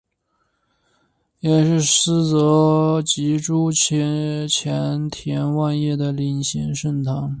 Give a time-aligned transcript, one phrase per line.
[1.41, 7.29] 也是司铎级枢机前田万叶的领衔圣堂。